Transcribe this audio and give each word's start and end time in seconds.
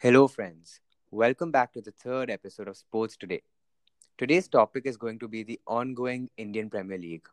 Hello, 0.00 0.28
friends. 0.28 0.78
Welcome 1.10 1.50
back 1.50 1.72
to 1.72 1.80
the 1.80 1.90
third 1.90 2.30
episode 2.30 2.68
of 2.68 2.76
Sports 2.76 3.16
Today. 3.16 3.42
Today's 4.16 4.46
topic 4.46 4.86
is 4.86 4.96
going 4.96 5.18
to 5.18 5.26
be 5.26 5.42
the 5.42 5.58
ongoing 5.66 6.30
Indian 6.36 6.70
Premier 6.70 6.96
League. 6.96 7.26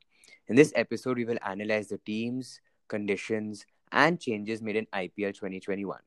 In 0.47 0.55
this 0.55 0.73
episode, 0.75 1.17
we 1.17 1.25
will 1.25 1.37
analyze 1.45 1.89
the 1.89 1.99
teams, 1.99 2.59
conditions, 2.87 3.67
and 3.91 4.19
changes 4.19 4.63
made 4.63 4.77
in 4.77 4.87
IPL 4.87 5.35
2021. 5.35 5.99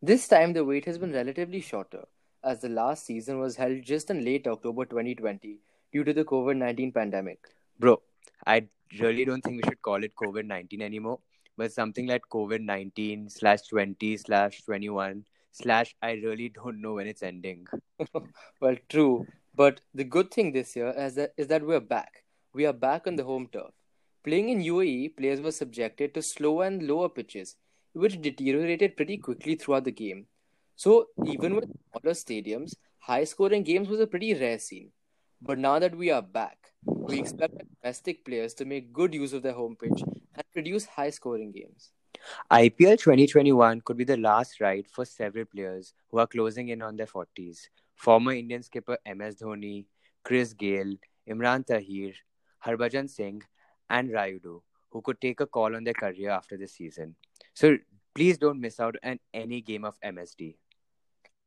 This 0.00 0.28
time, 0.28 0.52
the 0.52 0.64
wait 0.64 0.84
has 0.84 0.96
been 0.96 1.12
relatively 1.12 1.60
shorter, 1.60 2.04
as 2.44 2.60
the 2.60 2.68
last 2.68 3.04
season 3.04 3.40
was 3.40 3.56
held 3.56 3.82
just 3.82 4.10
in 4.10 4.24
late 4.24 4.46
October 4.46 4.84
2020 4.84 5.58
due 5.92 6.04
to 6.04 6.12
the 6.12 6.24
COVID 6.24 6.56
19 6.56 6.92
pandemic. 6.92 7.48
Bro, 7.80 8.00
I 8.46 8.68
really 9.00 9.24
don't 9.24 9.42
think 9.42 9.56
we 9.56 9.68
should 9.68 9.82
call 9.82 10.04
it 10.04 10.14
COVID 10.14 10.46
19 10.46 10.82
anymore, 10.82 11.18
but 11.56 11.72
something 11.72 12.06
like 12.06 12.22
COVID 12.30 12.60
19 12.60 13.28
slash 13.28 13.62
20 13.62 14.18
slash 14.18 14.62
21 14.62 15.24
slash 15.62 15.94
I 16.02 16.12
really 16.12 16.48
don't 16.48 16.80
know 16.80 16.94
when 16.94 17.06
it's 17.06 17.22
ending. 17.22 17.66
well, 18.60 18.76
true, 18.88 19.26
but 19.54 19.80
the 19.94 20.04
good 20.04 20.30
thing 20.30 20.52
this 20.52 20.76
year 20.76 20.94
is 20.96 21.14
that, 21.16 21.32
is 21.36 21.48
that 21.48 21.66
we're 21.66 21.80
back. 21.80 22.24
We 22.54 22.66
are 22.66 22.72
back 22.72 23.06
on 23.06 23.16
the 23.16 23.24
home 23.24 23.48
turf. 23.52 23.72
Playing 24.24 24.48
in 24.50 24.60
UAE, 24.60 25.16
players 25.16 25.40
were 25.40 25.52
subjected 25.52 26.14
to 26.14 26.22
slower 26.22 26.64
and 26.64 26.82
lower 26.82 27.08
pitches, 27.08 27.56
which 27.92 28.20
deteriorated 28.20 28.96
pretty 28.96 29.16
quickly 29.16 29.54
throughout 29.54 29.84
the 29.84 29.92
game. 29.92 30.26
So, 30.76 31.06
even 31.26 31.54
with 31.56 31.64
smaller 31.64 32.14
stadiums, 32.14 32.74
high 32.98 33.24
scoring 33.24 33.62
games 33.64 33.88
was 33.88 34.00
a 34.00 34.06
pretty 34.06 34.34
rare 34.34 34.58
scene. 34.58 34.92
But 35.40 35.58
now 35.58 35.78
that 35.78 35.96
we 35.96 36.10
are 36.10 36.22
back, 36.22 36.58
we 36.84 37.18
expect 37.18 37.54
domestic 37.82 38.24
players 38.24 38.54
to 38.54 38.64
make 38.64 38.92
good 38.92 39.14
use 39.14 39.32
of 39.32 39.42
their 39.42 39.54
home 39.54 39.76
pitch 39.80 40.02
and 40.34 40.44
produce 40.52 40.84
high 40.84 41.10
scoring 41.10 41.52
games. 41.52 41.90
IPL 42.50 42.98
2021 42.98 43.80
could 43.82 43.96
be 43.96 44.04
the 44.04 44.16
last 44.16 44.60
ride 44.60 44.86
for 44.86 45.04
several 45.04 45.44
players 45.44 45.94
who 46.10 46.18
are 46.18 46.26
closing 46.26 46.68
in 46.68 46.82
on 46.82 46.96
their 46.96 47.06
40s. 47.06 47.68
Former 47.94 48.32
Indian 48.32 48.62
skipper 48.62 48.98
MS 49.06 49.36
Dhoni, 49.36 49.86
Chris 50.22 50.52
Gayle, 50.52 50.94
Imran 51.28 51.66
Tahir, 51.66 52.12
Harbhajan 52.64 53.08
Singh, 53.08 53.42
and 53.90 54.10
Rayudu, 54.10 54.60
who 54.90 55.02
could 55.02 55.20
take 55.20 55.40
a 55.40 55.46
call 55.46 55.74
on 55.74 55.84
their 55.84 55.94
career 55.94 56.30
after 56.30 56.56
this 56.56 56.74
season. 56.74 57.14
So 57.54 57.76
please 58.14 58.38
don't 58.38 58.60
miss 58.60 58.80
out 58.80 58.96
on 59.02 59.18
any 59.32 59.60
game 59.60 59.84
of 59.84 60.00
MSD. 60.00 60.56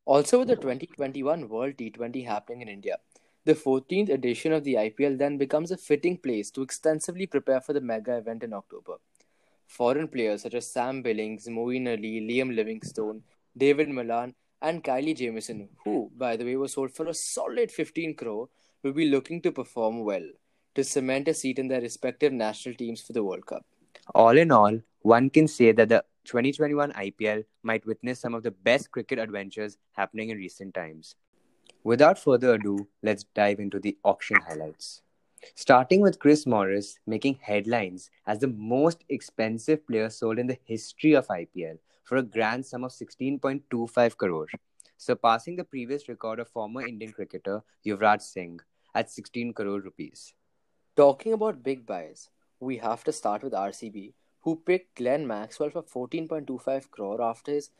Also, 0.06 0.40
with 0.40 0.48
the 0.48 0.56
2021 0.56 1.48
World 1.48 1.78
T20 1.78 2.26
happening 2.26 2.62
in 2.62 2.70
India, 2.70 2.98
the 3.46 3.54
14th 3.56 4.10
edition 4.10 4.52
of 4.52 4.64
the 4.64 4.76
IPL 4.76 5.18
then 5.18 5.38
becomes 5.38 5.72
a 5.72 5.78
fitting 5.78 6.18
place 6.18 6.52
to 6.52 6.62
extensively 6.62 7.26
prepare 7.26 7.62
for 7.62 7.74
the 7.74 7.82
mega 7.82 8.18
event 8.18 8.44
in 8.44 8.54
October. 8.54 8.96
Foreign 9.78 10.10
players 10.10 10.42
such 10.42 10.56
as 10.56 10.70
Sam 10.70 11.02
Billings, 11.02 11.48
Moeen 11.48 11.88
Ali, 11.88 12.20
Liam 12.20 12.54
Livingstone, 12.54 13.22
David 13.56 13.88
Malan, 13.88 14.36
and 14.62 14.84
Kyle 14.84 15.14
Jamieson, 15.14 15.70
who, 15.86 16.12
by 16.18 16.36
the 16.36 16.44
way, 16.44 16.58
was 16.58 16.74
sold 16.74 16.92
for 16.92 17.06
a 17.08 17.14
solid 17.14 17.72
15 17.72 18.16
crore, 18.16 18.50
will 18.84 18.92
be 18.92 19.10
looking 19.10 19.42
to 19.42 19.52
perform 19.52 20.04
well 20.04 20.28
to 20.76 20.84
cement 20.84 21.30
a 21.30 21.34
seat 21.34 21.58
in 21.58 21.70
their 21.70 21.80
respective 21.80 22.34
national 22.34 22.76
teams 22.76 23.02
for 23.02 23.14
the 23.14 23.24
World 23.24 23.46
Cup. 23.46 23.66
All 24.14 24.38
in 24.38 24.52
all, 24.52 24.78
one 25.04 25.30
can 25.30 25.48
say 25.48 25.72
that 25.72 25.88
the 25.88 26.04
2021 26.26 26.92
IPL 26.92 27.46
might 27.64 27.86
witness 27.86 28.20
some 28.20 28.34
of 28.34 28.44
the 28.44 28.52
best 28.52 28.92
cricket 28.92 29.20
adventures 29.20 29.78
happening 29.94 30.32
in 30.32 30.38
recent 30.38 30.74
times. 30.74 31.16
Without 31.86 32.20
further 32.20 32.56
ado, 32.56 32.90
let's 33.02 33.24
dive 33.34 33.60
into 33.60 33.80
the 33.80 33.98
auction 34.04 34.38
highlights. 34.48 35.02
Starting 35.56 36.02
with 36.02 36.20
Chris 36.20 36.46
Morris 36.46 37.00
making 37.08 37.36
headlines 37.42 38.10
as 38.28 38.40
the 38.40 38.48
most 38.48 39.04
expensive 39.10 39.86
player 39.88 40.10
sold 40.10 40.38
in 40.38 40.48
the 40.48 40.60
history 40.66 41.14
of 41.14 41.28
IPL 41.28 41.80
for 42.04 42.18
a 42.18 42.24
grand 42.24 42.66
sum 42.66 42.84
of 42.84 42.92
16.25 42.92 44.18
crore, 44.18 44.48
surpassing 44.98 45.56
the 45.56 45.64
previous 45.64 46.08
record 46.08 46.40
of 46.40 46.48
former 46.48 46.86
Indian 46.86 47.12
cricketer 47.12 47.64
Yuvraj 47.86 48.22
Singh 48.22 48.60
at 48.94 49.10
16 49.10 49.54
crore 49.54 49.80
rupees. 49.80 50.34
Talking 50.96 51.34
about 51.34 51.64
big 51.64 51.86
buys, 51.86 52.30
we 52.60 52.78
have 52.78 53.04
to 53.06 53.12
start 53.12 53.44
with 53.44 53.54
RCB, 53.54 54.14
who 54.42 54.56
picked 54.58 54.96
Glenn 54.98 55.26
Maxwell 55.26 55.72
for 55.72 55.84
14.25 55.84 56.92
crore 56.92 57.22
after 57.22 57.52
his 57.52 57.72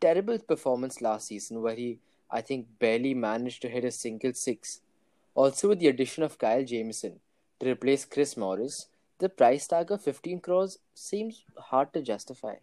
terrible 0.00 0.38
performance 0.38 1.00
last 1.00 1.26
season, 1.26 1.62
where 1.62 1.74
he, 1.74 1.98
I 2.30 2.42
think, 2.42 2.66
barely 2.78 3.14
managed 3.14 3.62
to 3.62 3.68
hit 3.68 3.84
a 3.84 3.90
single 3.90 4.34
six. 4.34 4.82
Also, 5.38 5.68
with 5.68 5.78
the 5.78 5.86
addition 5.86 6.24
of 6.24 6.36
Kyle 6.36 6.64
Jamieson 6.64 7.20
to 7.60 7.70
replace 7.70 8.04
Chris 8.04 8.36
Morris, 8.36 8.86
the 9.20 9.28
price 9.28 9.68
tag 9.68 9.92
of 9.92 10.02
15 10.02 10.40
crores 10.40 10.78
seems 10.94 11.44
hard 11.56 11.92
to 11.92 12.02
justify. 12.02 12.54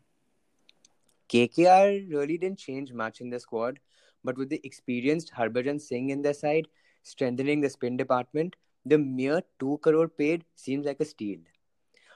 KKR 1.30 2.10
really 2.10 2.38
didn't 2.38 2.60
change 2.60 2.92
much 2.92 3.22
in 3.22 3.30
the 3.30 3.40
squad, 3.40 3.80
but 4.26 4.38
with 4.38 4.50
the 4.50 4.60
experienced 4.66 5.32
Harbhajan 5.34 5.80
Singh 5.80 6.10
in 6.10 6.22
their 6.22 6.34
side, 6.34 6.68
strengthening 7.04 7.62
the 7.62 7.70
spin 7.70 7.96
department, 7.96 8.58
the 8.86 8.98
mere 8.98 9.42
2 9.62 9.80
crore 9.82 10.10
paid 10.10 10.44
seems 10.56 10.86
like 10.86 11.00
a 11.00 11.06
steal. 11.06 11.40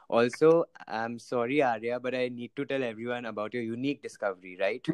Also, 0.10 0.66
I'm 0.90 1.20
sorry, 1.20 1.62
Arya, 1.62 2.02
but 2.02 2.14
I 2.14 2.28
need 2.28 2.52
to 2.58 2.66
tell 2.66 2.84
everyone 2.84 3.28
about 3.28 3.54
your 3.54 3.64
unique 3.64 4.04
discovery, 4.04 4.58
right? 4.60 4.86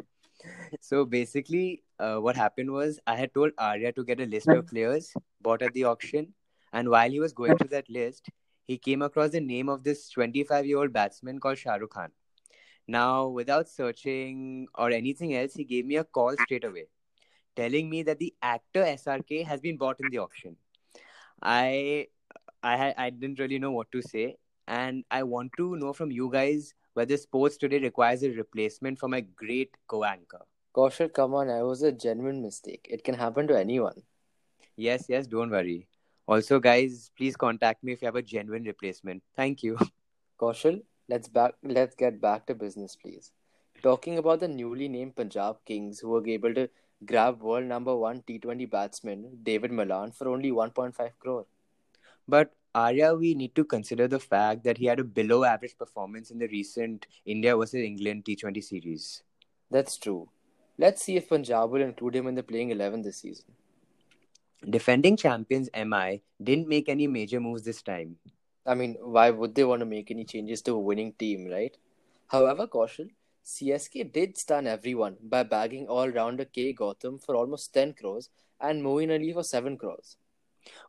So 0.80 1.04
basically, 1.04 1.82
uh, 1.98 2.16
what 2.16 2.36
happened 2.36 2.70
was 2.70 3.00
I 3.06 3.16
had 3.16 3.34
told 3.34 3.52
Arya 3.58 3.92
to 3.92 4.04
get 4.04 4.20
a 4.20 4.26
list 4.26 4.52
of 4.52 4.66
players 4.66 5.12
bought 5.40 5.62
at 5.62 5.72
the 5.72 5.84
auction, 5.84 6.34
and 6.72 6.88
while 6.88 7.10
he 7.10 7.20
was 7.20 7.32
going 7.32 7.56
through 7.56 7.68
that 7.70 7.88
list, 7.88 8.28
he 8.64 8.78
came 8.78 9.02
across 9.02 9.30
the 9.30 9.40
name 9.40 9.68
of 9.68 9.84
this 9.84 10.08
25 10.10 10.66
year 10.66 10.78
old 10.78 10.92
batsman 10.92 11.38
called 11.40 11.58
Shahrukh 11.58 11.90
Khan. 11.90 12.10
Now, 12.88 13.28
without 13.28 13.68
searching 13.68 14.68
or 14.74 14.90
anything 14.90 15.34
else, 15.34 15.54
he 15.54 15.64
gave 15.64 15.86
me 15.86 15.96
a 15.96 16.04
call 16.04 16.36
straight 16.36 16.64
away, 16.64 16.86
telling 17.56 17.88
me 17.90 18.02
that 18.04 18.18
the 18.18 18.34
actor 18.42 18.82
SRK 18.84 19.44
has 19.44 19.60
been 19.60 19.76
bought 19.76 20.00
in 20.00 20.10
the 20.10 20.18
auction. 20.18 20.56
I 21.42 22.08
I 22.62 22.94
I 22.96 23.10
didn't 23.10 23.38
really 23.38 23.58
know 23.58 23.72
what 23.72 23.90
to 23.92 24.02
say, 24.02 24.36
and 24.66 25.04
I 25.10 25.22
want 25.22 25.56
to 25.58 25.76
know 25.76 25.92
from 25.92 26.10
you 26.10 26.30
guys 26.30 26.74
whether 26.96 27.16
sports 27.18 27.58
today 27.58 27.78
requires 27.78 28.22
a 28.22 28.30
replacement 28.30 28.98
for 28.98 29.06
my 29.06 29.20
great 29.20 29.76
co-anchor. 29.86 30.40
Kaushal, 30.74 31.12
come 31.12 31.34
on, 31.34 31.50
it 31.50 31.62
was 31.62 31.82
a 31.82 31.92
genuine 31.92 32.40
mistake. 32.40 32.86
It 32.88 33.04
can 33.04 33.14
happen 33.14 33.46
to 33.48 33.58
anyone. 33.58 34.02
Yes, 34.76 35.04
yes, 35.10 35.26
don't 35.26 35.50
worry. 35.50 35.88
Also, 36.26 36.58
guys, 36.58 37.10
please 37.14 37.36
contact 37.36 37.84
me 37.84 37.92
if 37.92 38.00
you 38.00 38.06
have 38.06 38.16
a 38.16 38.22
genuine 38.22 38.64
replacement. 38.64 39.22
Thank 39.36 39.62
you. 39.62 39.76
Kaushal, 40.40 40.80
let's 41.06 41.28
back 41.28 41.52
let's 41.62 41.94
get 41.94 42.18
back 42.20 42.46
to 42.46 42.54
business, 42.54 42.96
please. 42.96 43.30
Talking 43.82 44.16
about 44.16 44.40
the 44.40 44.48
newly 44.48 44.88
named 44.88 45.16
Punjab 45.16 45.56
Kings 45.66 46.00
who 46.00 46.08
were 46.08 46.26
able 46.26 46.54
to 46.54 46.68
grab 47.04 47.42
world 47.42 47.66
number 47.66 47.94
one 47.94 48.22
T20 48.22 48.70
batsman 48.70 49.38
David 49.42 49.70
Malan 49.70 50.12
for 50.12 50.28
only 50.28 50.50
1.5 50.50 51.18
crore. 51.18 51.46
But 52.26 52.52
Arya, 52.76 53.14
we 53.14 53.32
need 53.32 53.54
to 53.54 53.64
consider 53.64 54.06
the 54.06 54.20
fact 54.20 54.62
that 54.64 54.76
he 54.76 54.84
had 54.84 55.00
a 55.00 55.04
below 55.04 55.44
average 55.44 55.78
performance 55.78 56.30
in 56.30 56.38
the 56.38 56.46
recent 56.48 57.06
India 57.24 57.56
versus 57.56 57.80
England 57.82 58.26
T20 58.26 58.62
series. 58.62 59.22
That's 59.70 59.96
true. 59.96 60.28
Let's 60.76 61.02
see 61.02 61.16
if 61.16 61.30
Punjab 61.30 61.70
will 61.70 61.80
include 61.80 62.14
him 62.14 62.26
in 62.26 62.34
the 62.34 62.42
playing 62.42 62.68
11 62.68 63.00
this 63.00 63.16
season. 63.16 63.46
Defending 64.68 65.16
champions 65.16 65.70
MI 65.74 66.20
didn't 66.42 66.68
make 66.68 66.90
any 66.90 67.06
major 67.06 67.40
moves 67.40 67.62
this 67.62 67.80
time. 67.80 68.16
I 68.66 68.74
mean, 68.74 68.98
why 69.00 69.30
would 69.30 69.54
they 69.54 69.64
want 69.64 69.80
to 69.80 69.86
make 69.86 70.10
any 70.10 70.26
changes 70.26 70.60
to 70.62 70.72
a 70.72 70.78
winning 70.78 71.14
team, 71.14 71.48
right? 71.50 71.74
However, 72.26 72.66
Kaushal, 72.66 73.08
CSK 73.42 74.12
did 74.12 74.36
stun 74.36 74.66
everyone 74.66 75.16
by 75.22 75.44
bagging 75.44 75.86
all 75.86 76.10
rounder 76.10 76.44
K. 76.44 76.74
Gowtham 76.74 77.24
for 77.24 77.36
almost 77.36 77.72
10 77.72 77.94
crores 77.94 78.28
and 78.60 78.82
Moeen 78.82 79.14
Ali 79.14 79.32
for 79.32 79.44
7 79.44 79.78
crores. 79.78 80.18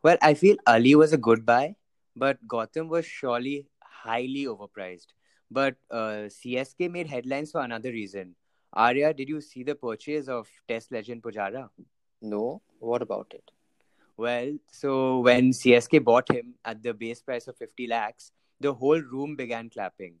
Well, 0.02 0.16
I 0.22 0.34
feel 0.34 0.56
Ali 0.66 0.94
was 0.94 1.12
a 1.12 1.18
good 1.18 1.44
buy, 1.44 1.76
but 2.16 2.38
Gowtham 2.46 2.88
was 2.88 3.06
surely 3.06 3.66
highly 3.82 4.46
overpriced. 4.46 5.08
But 5.50 5.76
uh, 5.90 6.28
CSK 6.28 6.90
made 6.90 7.06
headlines 7.06 7.52
for 7.52 7.60
another 7.60 7.90
reason. 7.90 8.34
Arya, 8.72 9.14
did 9.14 9.28
you 9.28 9.40
see 9.40 9.62
the 9.62 9.74
purchase 9.74 10.28
of 10.28 10.46
Test 10.68 10.92
legend 10.92 11.22
Pujara? 11.22 11.68
No, 12.20 12.60
what 12.80 13.02
about 13.02 13.32
it? 13.34 13.50
Well, 14.16 14.58
so 14.70 15.20
when 15.20 15.52
CSK 15.52 16.04
bought 16.04 16.30
him 16.30 16.54
at 16.64 16.82
the 16.82 16.92
base 16.92 17.22
price 17.22 17.46
of 17.46 17.56
50 17.56 17.86
lakhs, 17.86 18.32
the 18.60 18.74
whole 18.74 19.00
room 19.00 19.36
began 19.36 19.70
clapping. 19.70 20.16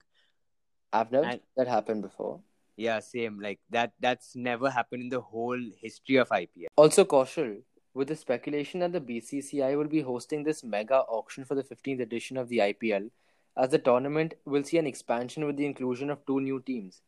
I've 0.92 1.12
never 1.12 1.26
and, 1.26 1.40
that 1.56 1.66
happened 1.66 2.02
before. 2.02 2.40
Yeah, 2.76 3.00
same. 3.00 3.40
Like 3.40 3.58
that 3.70 3.92
that's 4.00 4.36
never 4.36 4.70
happened 4.70 5.02
in 5.02 5.08
the 5.08 5.20
whole 5.20 5.60
history 5.82 6.16
of 6.16 6.28
IPL. 6.28 6.68
Also, 6.76 7.04
Kaushal, 7.04 7.62
with 7.98 8.06
the 8.06 8.14
speculation 8.14 8.78
that 8.78 8.92
the 8.92 9.00
BCCI 9.00 9.76
will 9.76 9.88
be 9.88 10.00
hosting 10.00 10.44
this 10.44 10.62
mega 10.62 10.98
auction 11.18 11.44
for 11.44 11.56
the 11.56 11.64
15th 11.64 12.00
edition 12.00 12.36
of 12.36 12.48
the 12.48 12.58
IPL, 12.58 13.10
as 13.56 13.70
the 13.70 13.78
tournament 13.80 14.34
will 14.44 14.62
see 14.62 14.78
an 14.78 14.86
expansion 14.86 15.44
with 15.44 15.56
the 15.56 15.66
inclusion 15.66 16.08
of 16.08 16.24
two 16.24 16.40
new 16.40 16.60
teams. 16.60 17.02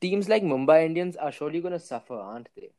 Teams 0.00 0.28
like 0.28 0.42
Mumbai 0.42 0.84
Indians 0.84 1.14
are 1.14 1.30
surely 1.30 1.60
going 1.60 1.72
to 1.72 1.78
suffer, 1.78 2.14
aren't 2.14 2.48
they? 2.56 2.70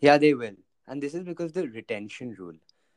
Yeah, 0.00 0.18
they 0.18 0.34
will. 0.34 0.56
And 0.88 1.00
this 1.00 1.14
is 1.14 1.22
because 1.22 1.52
the 1.52 1.68
retention 1.68 2.34
rule. 2.36 2.56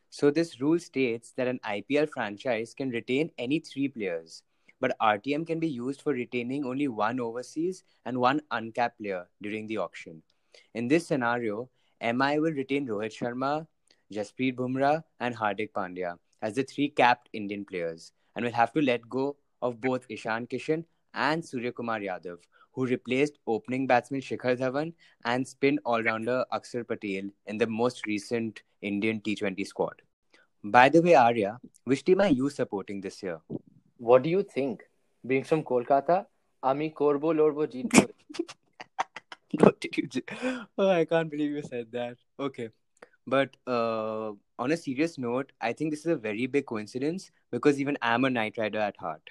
So, 0.10 0.32
this 0.32 0.60
rule 0.60 0.80
states 0.80 1.34
that 1.38 1.48
an 1.48 1.60
IPL 1.64 2.10
franchise 2.10 2.74
can 2.74 2.90
retain 2.90 3.30
any 3.38 3.60
three 3.60 3.90
players, 3.90 4.42
but 4.82 4.98
RTM 5.00 5.46
can 5.46 5.60
be 5.60 5.70
used 5.70 6.02
for 6.02 6.14
retaining 6.14 6.66
only 6.66 6.88
one 6.88 7.20
overseas 7.20 7.84
and 8.06 8.18
one 8.18 8.42
uncapped 8.50 8.98
player 8.98 9.28
during 9.44 9.68
the 9.68 9.78
auction. 9.78 10.24
In 10.74 10.88
this 10.88 11.06
scenario, 11.06 11.70
MI 12.02 12.40
will 12.40 12.54
retain 12.54 12.88
Rohit 12.88 13.16
Sharma, 13.16 13.68
Jasprit 14.12 14.56
Bumrah, 14.56 15.04
and 15.20 15.36
Hardik 15.36 15.72
Pandya 15.72 16.18
as 16.42 16.56
the 16.56 16.64
three 16.64 16.90
capped 16.90 17.30
Indian 17.34 17.64
players 17.66 18.12
and 18.36 18.44
will 18.46 18.52
have 18.52 18.74
to 18.74 18.82
let 18.82 19.10
go 19.10 19.36
of 19.62 19.80
both 19.80 20.06
Ishan 20.10 20.48
Kishan 20.48 20.84
and 21.14 21.46
Surya 21.46 21.72
Kumar 21.72 22.00
Yadav, 22.00 22.40
who 22.74 22.86
replaced 22.86 23.40
opening 23.48 23.88
batsman 23.88 24.22
Shikhar 24.22 24.58
Dhawan 24.58 24.94
and 25.26 25.48
spin 25.48 25.80
all-rounder 25.86 26.44
Akshar 26.52 26.88
Patel 26.88 27.30
in 27.46 27.58
the 27.58 27.68
most 27.68 28.06
recent 28.06 28.64
Indian 28.82 29.22
T20 29.22 29.66
squad. 29.66 30.02
By 30.64 30.90
the 30.90 31.02
way, 31.02 31.16
Arya, 31.16 31.60
which 31.86 32.04
team 32.04 32.22
are 32.22 32.30
you 32.30 32.50
supporting 32.50 33.00
this 33.00 33.24
year? 33.24 33.40
What 33.98 34.24
do 34.24 34.30
you 34.30 34.44
think? 34.44 34.84
Being 35.26 35.44
from 35.44 35.64
Kolkata, 35.64 36.26
Ami 36.62 36.90
Korbo 36.90 37.34
Lorbo 37.34 37.68
Jeet 37.68 38.10
what 39.60 39.80
did 39.80 39.98
you 39.98 40.08
do? 40.08 40.22
Oh, 40.78 40.90
I 40.90 41.06
can't 41.06 41.30
believe 41.30 41.52
you 41.52 41.62
said 41.62 41.88
that. 41.92 42.18
Okay. 42.40 42.70
But 43.26 43.56
uh, 43.68 44.32
on 44.60 44.72
a 44.72 44.78
serious 44.78 45.18
note, 45.18 45.52
I 45.62 45.74
think 45.74 45.92
this 45.92 46.02
is 46.02 46.08
a 46.08 46.16
very 46.16 46.46
big 46.46 46.66
coincidence 46.66 47.32
because 47.52 47.80
even 47.80 47.98
I'm 48.02 48.26
a 48.26 48.30
Knight 48.30 48.58
Rider 48.58 48.80
at 48.80 48.98
heart. 48.98 49.28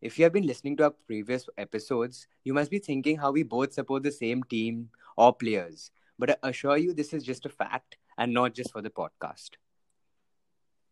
If 0.00 0.18
you 0.18 0.24
have 0.24 0.32
been 0.32 0.46
listening 0.46 0.76
to 0.78 0.84
our 0.84 0.90
previous 1.06 1.48
episodes, 1.56 2.26
you 2.44 2.54
must 2.54 2.70
be 2.70 2.78
thinking 2.78 3.16
how 3.16 3.32
we 3.32 3.42
both 3.42 3.72
support 3.72 4.02
the 4.02 4.12
same 4.12 4.42
team 4.44 4.90
or 5.16 5.32
players. 5.32 5.90
But 6.18 6.30
I 6.42 6.48
assure 6.48 6.76
you, 6.76 6.92
this 6.92 7.12
is 7.12 7.24
just 7.24 7.46
a 7.46 7.50
fact 7.50 7.96
and 8.18 8.32
not 8.32 8.54
just 8.54 8.72
for 8.72 8.82
the 8.82 8.90
podcast. 8.90 9.50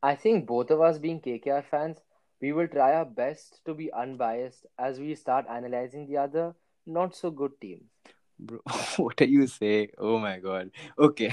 I 0.03 0.15
think 0.15 0.47
both 0.47 0.71
of 0.71 0.81
us 0.81 0.99
being 0.99 1.21
KKR 1.21 1.63
fans, 1.63 1.99
we 2.41 2.53
will 2.53 2.69
try 2.69 2.95
our 2.95 3.05
best 3.07 3.61
to 3.65 3.75
be 3.75 3.93
unbiased 3.93 4.67
as 4.79 5.01
we 5.01 5.15
start 5.15 5.47
analyzing 5.49 6.07
the 6.07 6.19
other 6.19 6.55
not 6.87 7.15
so 7.17 7.31
good 7.31 7.61
teams. 7.61 7.94
Bro, 8.45 8.61
what 8.97 9.21
are 9.23 9.33
you 9.37 9.47
saying? 9.47 9.89
Oh 9.97 10.19
my 10.19 10.39
god. 10.39 10.71
Okay. 10.99 11.33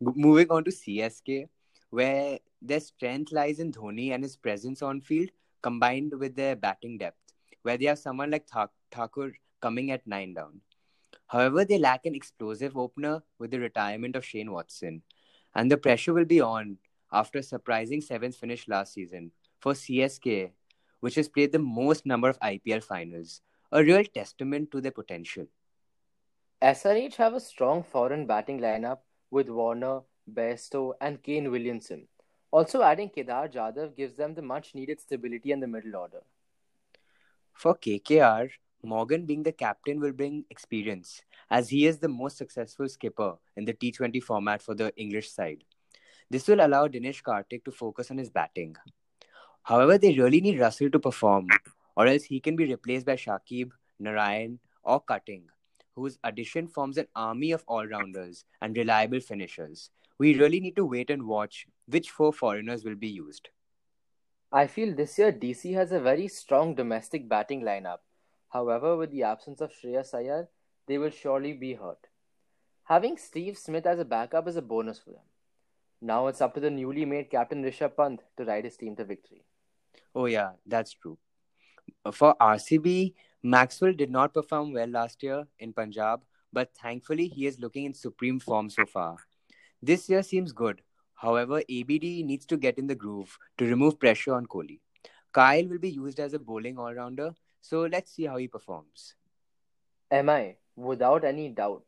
Moving 0.00 0.50
on 0.50 0.64
to 0.64 0.70
CSK, 0.70 1.48
where 1.90 2.38
their 2.60 2.80
strength 2.80 3.30
lies 3.30 3.60
in 3.60 3.72
Dhoni 3.72 4.12
and 4.12 4.24
his 4.24 4.36
presence 4.36 4.82
on 4.82 5.00
field 5.00 5.30
combined 5.62 6.12
with 6.18 6.34
their 6.34 6.56
batting 6.56 6.98
depth, 6.98 7.34
where 7.62 7.76
they 7.78 7.84
have 7.86 7.98
someone 7.98 8.30
like 8.30 8.48
Thakur 8.90 9.32
coming 9.60 9.92
at 9.92 10.06
nine 10.06 10.34
down. 10.34 10.60
However, 11.28 11.64
they 11.64 11.78
lack 11.78 12.06
an 12.06 12.14
explosive 12.14 12.76
opener 12.76 13.22
with 13.38 13.52
the 13.52 13.60
retirement 13.60 14.16
of 14.16 14.24
Shane 14.24 14.50
Watson, 14.50 15.02
and 15.54 15.70
the 15.70 15.76
pressure 15.76 16.12
will 16.14 16.24
be 16.24 16.40
on 16.40 16.78
after 17.12 17.38
a 17.38 17.42
surprising 17.42 18.00
seventh 18.00 18.36
finish 18.36 18.66
last 18.66 18.94
season 18.94 19.30
for 19.60 19.74
CSK, 19.74 20.50
which 21.00 21.14
has 21.14 21.28
played 21.28 21.52
the 21.52 21.58
most 21.60 22.04
number 22.04 22.28
of 22.28 22.40
IPL 22.40 22.82
finals, 22.82 23.42
a 23.70 23.84
real 23.84 24.04
testament 24.04 24.72
to 24.72 24.80
their 24.80 24.90
potential. 24.90 25.46
SRH 26.60 27.14
have 27.14 27.34
a 27.34 27.40
strong 27.40 27.84
foreign 27.84 28.26
batting 28.26 28.58
lineup 28.58 28.98
with 29.30 29.48
Warner, 29.48 30.00
Bairstow, 30.34 30.92
and 31.00 31.22
Kane 31.22 31.52
Williamson. 31.52 32.08
Also, 32.50 32.82
adding 32.82 33.10
Kedar 33.10 33.48
Jadhav 33.48 33.94
gives 33.96 34.16
them 34.16 34.34
the 34.34 34.42
much 34.42 34.74
needed 34.74 35.00
stability 35.00 35.52
in 35.52 35.60
the 35.60 35.68
middle 35.68 35.94
order. 35.94 36.22
For 37.52 37.76
KKR, 37.76 38.50
Morgan 38.82 39.24
being 39.24 39.44
the 39.44 39.52
captain 39.52 40.00
will 40.00 40.10
bring 40.10 40.46
experience, 40.50 41.22
as 41.48 41.68
he 41.68 41.86
is 41.86 41.98
the 41.98 42.08
most 42.08 42.36
successful 42.36 42.88
skipper 42.88 43.36
in 43.56 43.64
the 43.64 43.74
T20 43.74 44.20
format 44.20 44.60
for 44.60 44.74
the 44.74 44.92
English 44.96 45.30
side. 45.30 45.62
This 46.28 46.48
will 46.48 46.66
allow 46.66 46.88
Dinesh 46.88 47.22
Karthik 47.22 47.64
to 47.66 47.70
focus 47.70 48.10
on 48.10 48.18
his 48.18 48.30
batting. 48.30 48.74
However, 49.62 49.96
they 49.96 50.18
really 50.18 50.40
need 50.40 50.58
Russell 50.58 50.90
to 50.90 50.98
perform, 50.98 51.46
or 51.96 52.08
else 52.08 52.24
he 52.24 52.40
can 52.40 52.56
be 52.56 52.66
replaced 52.66 53.06
by 53.06 53.14
Shakib, 53.14 53.70
Narayan, 54.00 54.58
or 54.82 55.00
Cutting, 55.00 55.44
whose 55.98 56.18
addition 56.24 56.68
forms 56.68 56.96
an 56.96 57.08
army 57.14 57.52
of 57.52 57.64
all 57.66 57.86
rounders 57.86 58.44
and 58.62 58.76
reliable 58.76 59.20
finishers. 59.20 59.90
We 60.18 60.38
really 60.38 60.60
need 60.60 60.76
to 60.76 60.84
wait 60.84 61.10
and 61.10 61.26
watch 61.26 61.66
which 61.86 62.10
four 62.10 62.32
foreigners 62.32 62.84
will 62.84 62.94
be 62.94 63.08
used. 63.08 63.50
I 64.50 64.66
feel 64.66 64.94
this 64.94 65.18
year 65.18 65.32
DC 65.32 65.74
has 65.74 65.92
a 65.92 66.00
very 66.00 66.28
strong 66.28 66.74
domestic 66.74 67.28
batting 67.28 67.62
lineup. 67.62 67.98
However, 68.48 68.96
with 68.96 69.10
the 69.10 69.24
absence 69.24 69.60
of 69.60 69.72
Shreyas 69.72 70.14
Iyer, 70.14 70.48
they 70.86 70.96
will 70.96 71.10
surely 71.10 71.52
be 71.52 71.74
hurt. 71.74 72.06
Having 72.84 73.18
Steve 73.18 73.58
Smith 73.58 73.84
as 73.84 73.98
a 73.98 74.04
backup 74.04 74.48
is 74.48 74.56
a 74.56 74.62
bonus 74.62 74.98
for 74.98 75.10
them. 75.10 75.26
Now 76.00 76.28
it's 76.28 76.40
up 76.40 76.54
to 76.54 76.60
the 76.60 76.70
newly 76.70 77.04
made 77.04 77.30
captain 77.30 77.62
Rishabh 77.62 77.96
Pant 77.96 78.22
to 78.36 78.44
ride 78.44 78.64
his 78.64 78.76
team 78.76 78.96
to 78.96 79.04
victory. 79.04 79.44
Oh, 80.14 80.24
yeah, 80.24 80.52
that's 80.66 80.92
true. 80.92 81.18
For 82.12 82.34
RCB, 82.40 83.14
Maxwell 83.42 83.92
did 83.92 84.10
not 84.10 84.34
perform 84.34 84.72
well 84.72 84.88
last 84.88 85.22
year 85.22 85.46
in 85.60 85.72
Punjab, 85.72 86.22
but 86.52 86.74
thankfully 86.74 87.28
he 87.28 87.46
is 87.46 87.60
looking 87.60 87.84
in 87.84 87.94
supreme 87.94 88.40
form 88.40 88.68
so 88.68 88.84
far. 88.84 89.16
This 89.80 90.08
year 90.08 90.24
seems 90.24 90.50
good. 90.52 90.82
However, 91.14 91.58
ABD 91.58 92.24
needs 92.24 92.46
to 92.46 92.56
get 92.56 92.78
in 92.78 92.88
the 92.88 92.96
groove 92.96 93.38
to 93.58 93.64
remove 93.64 94.00
pressure 94.00 94.34
on 94.34 94.46
Kohli. 94.46 94.80
Kyle 95.32 95.66
will 95.68 95.78
be 95.78 95.90
used 95.90 96.18
as 96.18 96.32
a 96.32 96.38
bowling 96.38 96.78
all 96.78 96.92
rounder, 96.92 97.32
so 97.60 97.82
let's 97.82 98.12
see 98.12 98.24
how 98.24 98.38
he 98.38 98.48
performs. 98.48 99.14
MI, 100.10 100.56
without 100.74 101.24
any 101.24 101.48
doubt, 101.48 101.84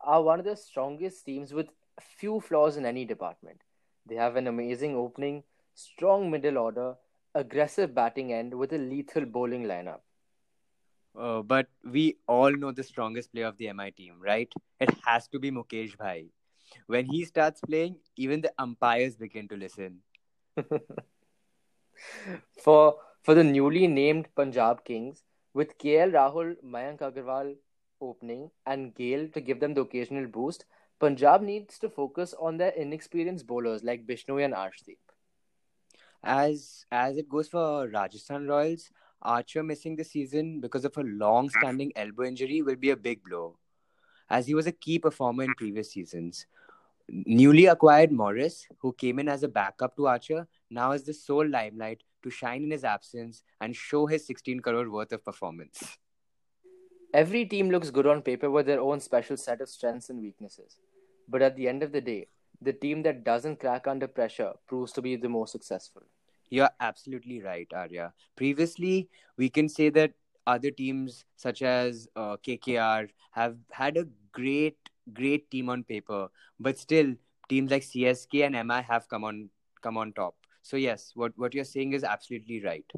are 0.00 0.22
one 0.22 0.38
of 0.38 0.46
the 0.46 0.56
strongest 0.56 1.26
teams 1.26 1.52
with 1.52 1.68
few 2.00 2.40
flaws 2.40 2.76
in 2.76 2.86
any 2.86 3.04
department. 3.04 3.60
They 4.06 4.14
have 4.14 4.36
an 4.36 4.46
amazing 4.46 4.94
opening, 4.94 5.42
strong 5.74 6.30
middle 6.30 6.56
order, 6.56 6.94
aggressive 7.34 7.94
batting 7.94 8.32
end 8.32 8.54
with 8.54 8.72
a 8.72 8.78
lethal 8.78 9.26
bowling 9.26 9.64
lineup. 9.64 10.00
Uh, 11.18 11.40
but 11.42 11.68
we 11.84 12.16
all 12.26 12.52
know 12.52 12.72
the 12.72 12.82
strongest 12.82 13.32
player 13.32 13.46
of 13.46 13.56
the 13.56 13.72
MI 13.72 13.90
team, 13.90 14.16
right? 14.20 14.52
It 14.80 14.90
has 15.06 15.28
to 15.28 15.38
be 15.38 15.50
Mukesh 15.50 15.96
Bhai. 15.96 16.26
When 16.86 17.06
he 17.06 17.24
starts 17.24 17.60
playing, 17.60 17.96
even 18.16 18.40
the 18.42 18.52
umpires 18.58 19.16
begin 19.16 19.48
to 19.48 19.56
listen. 19.56 20.00
for 22.62 22.96
for 23.22 23.34
the 23.34 23.44
newly 23.44 23.86
named 23.86 24.28
Punjab 24.36 24.84
Kings, 24.84 25.24
with 25.54 25.78
KL 25.78 26.12
Rahul, 26.12 26.56
Mayank 26.62 27.00
Agarwal 27.00 27.56
opening, 28.00 28.50
and 28.66 28.94
Gayle 28.94 29.28
to 29.28 29.40
give 29.40 29.58
them 29.58 29.74
the 29.74 29.80
occasional 29.80 30.26
boost, 30.26 30.64
Punjab 31.00 31.42
needs 31.42 31.78
to 31.78 31.88
focus 31.88 32.34
on 32.38 32.56
their 32.58 32.70
inexperienced 32.70 33.46
bowlers 33.46 33.82
like 33.82 34.06
Bishnoi 34.06 34.44
and 34.44 34.54
Arshdeep. 34.54 34.98
As 36.22 36.84
as 36.90 37.16
it 37.16 37.28
goes 37.28 37.48
for 37.48 37.88
Rajasthan 37.88 38.46
Royals, 38.46 38.90
Archer 39.22 39.62
missing 39.62 39.96
the 39.96 40.04
season 40.04 40.60
because 40.60 40.84
of 40.84 40.96
a 40.96 41.02
long 41.02 41.48
standing 41.48 41.92
elbow 41.96 42.24
injury 42.24 42.62
will 42.62 42.76
be 42.76 42.90
a 42.90 42.96
big 42.96 43.22
blow, 43.22 43.58
as 44.28 44.46
he 44.46 44.54
was 44.54 44.66
a 44.66 44.72
key 44.72 44.98
performer 44.98 45.44
in 45.44 45.54
previous 45.54 45.92
seasons. 45.92 46.46
Newly 47.08 47.66
acquired 47.66 48.10
Morris, 48.10 48.66
who 48.78 48.92
came 48.92 49.18
in 49.18 49.28
as 49.28 49.42
a 49.42 49.48
backup 49.48 49.96
to 49.96 50.08
Archer, 50.08 50.48
now 50.70 50.92
has 50.92 51.04
the 51.04 51.14
sole 51.14 51.46
limelight 51.46 52.02
to 52.22 52.30
shine 52.30 52.64
in 52.64 52.70
his 52.70 52.84
absence 52.84 53.42
and 53.60 53.76
show 53.76 54.06
his 54.06 54.26
16 54.26 54.60
crore 54.60 54.90
worth 54.90 55.12
of 55.12 55.24
performance. 55.24 55.98
Every 57.14 57.46
team 57.46 57.70
looks 57.70 57.90
good 57.90 58.06
on 58.06 58.22
paper 58.22 58.50
with 58.50 58.66
their 58.66 58.80
own 58.80 59.00
special 59.00 59.36
set 59.36 59.60
of 59.60 59.68
strengths 59.68 60.10
and 60.10 60.20
weaknesses. 60.20 60.76
But 61.28 61.42
at 61.42 61.56
the 61.56 61.68
end 61.68 61.82
of 61.82 61.92
the 61.92 62.00
day, 62.00 62.26
the 62.60 62.72
team 62.72 63.02
that 63.04 63.24
doesn't 63.24 63.60
crack 63.60 63.86
under 63.86 64.08
pressure 64.08 64.52
proves 64.66 64.92
to 64.92 65.02
be 65.02 65.16
the 65.16 65.28
most 65.28 65.52
successful. 65.52 66.02
You're 66.50 66.70
absolutely 66.80 67.40
right, 67.42 67.68
Arya. 67.72 68.12
Previously, 68.36 69.08
we 69.36 69.48
can 69.50 69.68
say 69.68 69.90
that 69.90 70.12
other 70.46 70.70
teams 70.70 71.24
such 71.36 71.62
as 71.62 72.08
uh, 72.16 72.36
KKR 72.36 73.08
have 73.32 73.56
had 73.70 73.96
a 73.96 74.06
great, 74.32 74.76
great 75.12 75.50
team 75.50 75.68
on 75.68 75.82
paper, 75.82 76.28
but 76.60 76.78
still 76.78 77.14
teams 77.48 77.70
like 77.70 77.82
CSK 77.82 78.46
and 78.46 78.54
MI 78.54 78.82
have 78.82 79.08
come 79.08 79.24
on 79.24 79.50
come 79.82 79.96
on 79.96 80.12
top. 80.12 80.36
So 80.62 80.76
yes, 80.76 81.12
what 81.14 81.32
what 81.36 81.54
you're 81.54 81.64
saying 81.64 81.92
is 81.94 82.04
absolutely 82.04 82.62
right. 82.64 82.90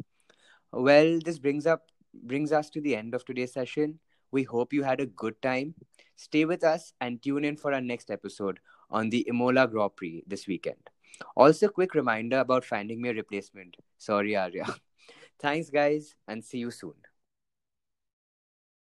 Well, 0.73 1.19
this 1.25 1.39
brings 1.39 1.67
up 1.67 1.89
brings 2.25 2.53
us 2.53 2.71
to 2.71 2.81
the 2.81 2.97
end 2.97 3.15
of 3.15 3.25
today's 3.25 3.53
session. 3.53 3.99
We 4.31 4.43
hope 4.43 4.73
you 4.73 4.83
had 4.83 5.01
a 5.01 5.07
good 5.07 5.41
time. 5.41 5.75
Stay 6.17 6.45
with 6.45 6.65
us 6.65 6.93
and 7.01 7.23
tune 7.23 7.45
in 7.45 7.57
for 7.57 7.73
our 7.73 7.81
next 7.81 8.11
episode 8.11 8.61
on 8.91 9.09
the 9.11 9.21
Imola 9.29 9.67
Grand 9.69 9.97
Prix 9.97 10.23
this 10.27 10.47
weekend. 10.47 10.91
Also, 11.37 11.69
quick 11.69 11.95
reminder 11.95 12.39
about 12.41 12.65
finding 12.65 13.01
me 13.01 13.11
a 13.11 13.15
replacement. 13.15 13.77
Sorry, 13.99 14.37
Arya. 14.37 14.67
Thanks, 15.41 15.71
guys, 15.71 16.15
and 16.27 16.45
see 16.45 16.59
you 16.59 16.71
soon. 16.71 16.95